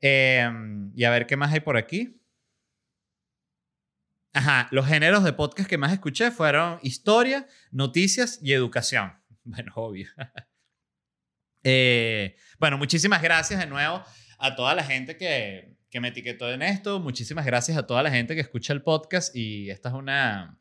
Em, 0.00 0.92
y 0.94 1.04
a 1.04 1.10
ver 1.10 1.26
qué 1.26 1.36
más 1.36 1.52
hay 1.52 1.60
por 1.60 1.76
aquí. 1.76 2.20
Ajá, 4.32 4.68
los 4.70 4.86
géneros 4.86 5.24
de 5.24 5.32
podcast 5.32 5.68
que 5.68 5.76
más 5.76 5.92
escuché 5.92 6.30
fueron 6.30 6.78
historia, 6.82 7.46
noticias 7.70 8.38
y 8.42 8.52
educación. 8.52 9.12
Bueno, 9.44 9.72
obvio. 9.76 10.08
Eh, 11.62 12.36
bueno, 12.58 12.78
muchísimas 12.78 13.20
gracias 13.20 13.60
de 13.60 13.66
nuevo 13.66 14.02
a 14.38 14.56
toda 14.56 14.74
la 14.74 14.82
gente 14.82 15.18
que, 15.18 15.76
que 15.90 16.00
me 16.00 16.08
etiquetó 16.08 16.50
en 16.52 16.62
esto. 16.62 17.00
Muchísimas 17.00 17.44
gracias 17.44 17.76
a 17.76 17.86
toda 17.86 18.02
la 18.02 18.10
gente 18.10 18.34
que 18.34 18.40
escucha 18.40 18.72
el 18.72 18.82
podcast 18.82 19.34
y 19.34 19.70
esta 19.70 19.88
es 19.88 19.94
una 19.94 20.56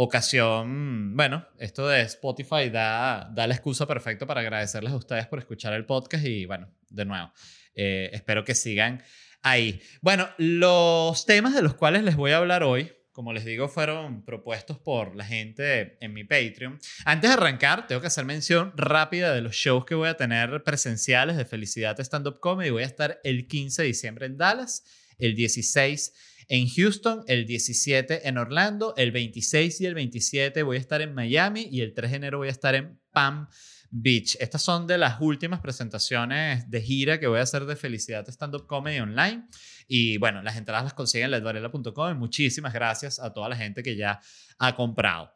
ocasión, 0.00 1.16
bueno, 1.16 1.44
esto 1.58 1.88
de 1.88 2.02
Spotify 2.02 2.70
da, 2.70 3.28
da 3.34 3.48
la 3.48 3.54
excusa 3.54 3.84
perfecta 3.84 4.26
para 4.26 4.42
agradecerles 4.42 4.92
a 4.92 4.96
ustedes 4.96 5.26
por 5.26 5.40
escuchar 5.40 5.72
el 5.72 5.86
podcast 5.86 6.24
y 6.24 6.46
bueno, 6.46 6.72
de 6.88 7.04
nuevo, 7.04 7.32
eh, 7.74 8.10
espero 8.12 8.44
que 8.44 8.54
sigan 8.54 9.02
ahí. 9.42 9.82
Bueno, 10.00 10.28
los 10.38 11.26
temas 11.26 11.52
de 11.52 11.62
los 11.62 11.74
cuales 11.74 12.04
les 12.04 12.14
voy 12.14 12.30
a 12.30 12.36
hablar 12.36 12.62
hoy, 12.62 12.92
como 13.18 13.32
les 13.32 13.44
digo, 13.44 13.66
fueron 13.68 14.22
propuestos 14.24 14.78
por 14.78 15.16
la 15.16 15.24
gente 15.24 15.98
en 16.00 16.12
mi 16.12 16.22
Patreon. 16.22 16.78
Antes 17.04 17.28
de 17.28 17.34
arrancar, 17.34 17.88
tengo 17.88 18.00
que 18.00 18.06
hacer 18.06 18.24
mención 18.24 18.72
rápida 18.76 19.34
de 19.34 19.40
los 19.40 19.56
shows 19.56 19.84
que 19.84 19.96
voy 19.96 20.08
a 20.08 20.16
tener 20.16 20.62
presenciales 20.62 21.36
de 21.36 21.44
Felicidad 21.44 21.98
Stand 21.98 22.28
Up 22.28 22.38
Comedy. 22.38 22.70
Voy 22.70 22.84
a 22.84 22.86
estar 22.86 23.18
el 23.24 23.48
15 23.48 23.82
de 23.82 23.88
diciembre 23.88 24.26
en 24.26 24.36
Dallas, 24.36 24.84
el 25.18 25.34
16 25.34 26.12
en 26.46 26.68
Houston, 26.68 27.24
el 27.26 27.44
17 27.44 28.28
en 28.28 28.38
Orlando, 28.38 28.94
el 28.96 29.10
26 29.10 29.80
y 29.80 29.86
el 29.86 29.94
27 29.94 30.62
voy 30.62 30.76
a 30.76 30.80
estar 30.80 31.02
en 31.02 31.12
Miami 31.12 31.66
y 31.72 31.80
el 31.80 31.94
3 31.94 32.12
de 32.12 32.16
enero 32.18 32.38
voy 32.38 32.46
a 32.46 32.52
estar 32.52 32.76
en 32.76 33.00
Pam 33.10 33.48
Beach. 33.90 34.36
Estas 34.40 34.62
son 34.62 34.86
de 34.86 34.98
las 34.98 35.20
últimas 35.20 35.60
presentaciones 35.60 36.70
de 36.70 36.80
gira 36.80 37.18
que 37.18 37.26
voy 37.26 37.38
a 37.38 37.42
hacer 37.42 37.64
de 37.64 37.76
Felicidad 37.76 38.28
Stand 38.28 38.54
Up 38.54 38.66
Comedy 38.66 39.00
Online. 39.00 39.46
Y 39.86 40.18
bueno, 40.18 40.42
las 40.42 40.56
entradas 40.56 40.84
las 40.84 40.94
consiguen 40.94 41.26
en 41.26 41.30
ledvarela.com 41.32 42.16
muchísimas 42.18 42.72
gracias 42.72 43.18
a 43.18 43.32
toda 43.32 43.48
la 43.48 43.56
gente 43.56 43.82
que 43.82 43.96
ya 43.96 44.20
ha 44.58 44.74
comprado. 44.74 45.32